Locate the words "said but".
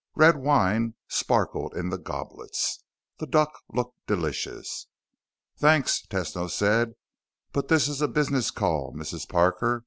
6.49-7.67